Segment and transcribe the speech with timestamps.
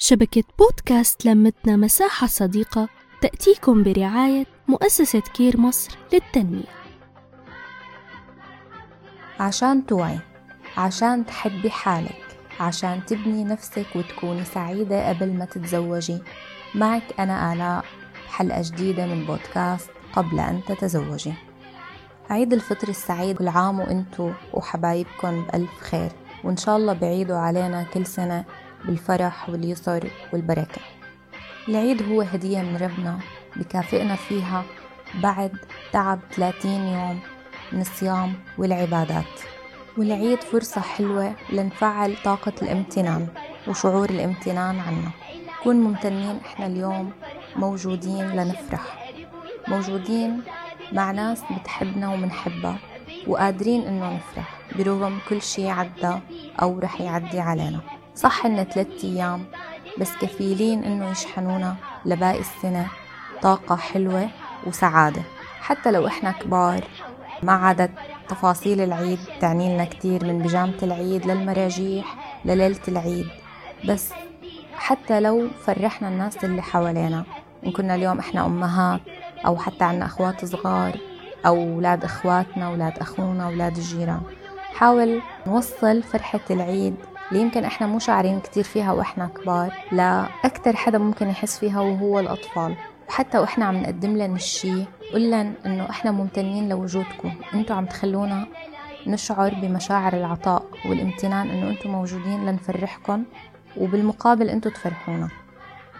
[0.00, 2.88] شبكة بودكاست لمتنا مساحة صديقة
[3.20, 6.78] تأتيكم برعاية مؤسسة كير مصر للتنمية.
[9.40, 10.18] عشان توعي
[10.76, 16.18] عشان تحبي حالك عشان تبني نفسك وتكوني سعيدة قبل ما تتزوجي.
[16.74, 17.84] معك أنا آلاء
[18.28, 21.32] حلقة جديدة من بودكاست قبل أن تتزوجي.
[22.30, 26.10] عيد الفطر السعيد كل عام وإنتو وحبايبكم بألف خير
[26.44, 28.44] وإن شاء الله بعيدوا علينا كل سنة
[28.84, 30.80] بالفرح واليسر والبركة.
[31.68, 33.18] العيد هو هدية من ربنا
[33.56, 34.64] بكافئنا فيها
[35.22, 35.52] بعد
[35.92, 37.20] تعب 30 يوم
[37.72, 39.40] من الصيام والعبادات.
[39.98, 43.28] والعيد فرصة حلوة لنفعل طاقة الامتنان
[43.68, 45.10] وشعور الامتنان عنا.
[45.60, 47.12] نكون ممتنين إحنا اليوم
[47.56, 49.12] موجودين لنفرح.
[49.68, 50.42] موجودين
[50.92, 52.78] مع ناس بتحبنا ومنحبها
[53.26, 56.12] وقادرين إنه نفرح برغم كل شي عدى
[56.62, 57.80] أو رح يعدي علينا.
[58.18, 59.44] صح إن ثلاثة أيام
[60.00, 62.86] بس كفيلين إنه يشحنونا لباقي السنة.
[63.42, 64.28] طاقة حلوة
[64.66, 65.22] وسعادة.
[65.60, 66.84] حتى لو إحنا كبار
[67.42, 67.90] ما عادت
[68.28, 73.26] تفاصيل العيد تعني لنا كتير من بيجامة العيد للمراجيح لليلة العيد.
[73.88, 74.10] بس
[74.76, 77.24] حتى لو فرحنا الناس اللي حوالينا
[77.66, 79.00] إن كنا اليوم إحنا أمهات
[79.46, 80.96] أو حتى عنا أخوات صغار
[81.46, 84.20] أو أولاد إخواتنا أولاد أخونا أولاد الجيران
[84.74, 86.94] حاول نوصل فرحة العيد
[87.28, 89.72] اللي يمكن إحنا مو شاعرين كتير فيها وإحنا كبار.
[89.92, 92.76] لأكتر حدا ممكن يحس فيها وهو الأطفال.
[93.08, 97.32] وحتى وإحنا عم نقدم لهم الشي قول لهم إنه إحنا ممتنين لوجودكم.
[97.54, 98.46] إنتوا عم تخلونا
[99.06, 103.24] نشعر بمشاعر العطاء والامتنان إنه إنتوا موجودين لنفرحكم
[103.76, 105.28] وبالمقابل إنتوا تفرحونا.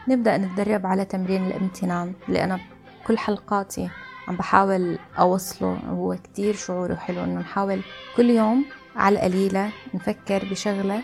[0.08, 2.60] نبدأ نتدرب على تمرين الامتنان اللي أنا
[3.06, 3.88] كل حلقاتي
[4.28, 7.80] عم بحاول أوصله هو كتير شعوره حلو إنه نحاول
[8.16, 8.64] كل يوم
[8.96, 11.00] على القليلة نفكر بشغلة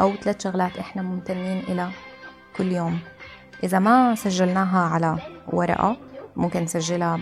[0.00, 1.90] أو ثلاث شغلات إحنا ممتنين إلها
[2.56, 2.98] كل يوم.
[3.64, 5.16] إذا ما سجلناها على
[5.52, 5.96] ورقة
[6.36, 7.20] ممكن نسجلها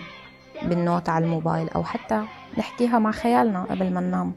[0.63, 2.23] بالنوت على الموبايل أو حتى
[2.59, 4.33] نحكيها مع خيالنا قبل ما ننام.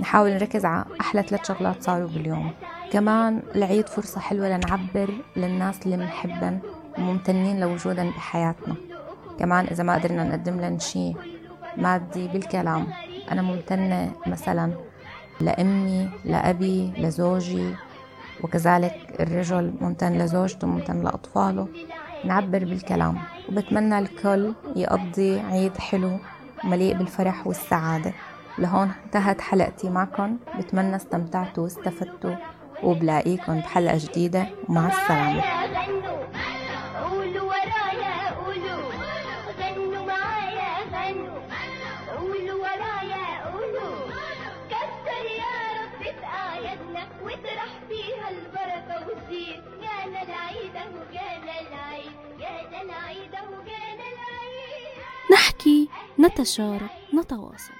[0.00, 2.52] نحاول نركز على أحلى ثلاث شغلات صاروا باليوم.
[2.92, 6.58] كمان العيد فرصة حلوة لنعبر للناس اللي بنحبن
[6.98, 8.74] وممتنين لوجودن بحياتنا.
[9.38, 11.14] كمان إذا ما قدرنا نقدم لهم شي
[11.76, 12.86] مادي بالكلام
[13.32, 14.72] أنا ممتنة مثلا
[15.40, 17.74] لأمي لأبي لزوجي
[18.42, 21.68] وكذلك الرجل ممتن لزوجته ممتن لأطفاله.
[22.24, 23.18] نعبر بالكلام
[23.48, 26.18] وبتمنى الكل يقضي عيد حلو
[26.64, 28.12] مليء بالفرح والسعادة.
[28.58, 32.34] لهون انتهت حلقتي معكم بتمنى استمتعتوا واستفدتوا
[32.82, 34.46] وبلاقيكم بحلقة جديدة.
[34.68, 35.59] ومع السلامة.
[55.32, 55.88] نحكي
[56.20, 57.72] نتشارك نتواصل.